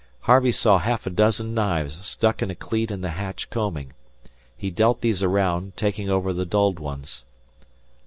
[0.21, 3.93] Harvey saw half a dozen knives stuck in a cleat in the hatch combing.
[4.57, 7.23] He dealt these around, taking over the dulled ones.